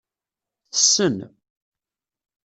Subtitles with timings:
[0.71, 1.17] Tessen.